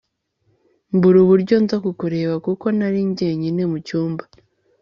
mbura 0.95 1.17
uburyo 1.23 1.55
nza 1.63 1.75
kukureba 1.83 2.35
kuko 2.45 2.65
nari 2.77 2.99
njyenyine 3.09 3.61
mu 3.71 3.77
cyumba 3.87 4.23